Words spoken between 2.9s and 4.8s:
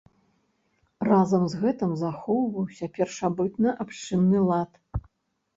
першабытна-абшчынны лад.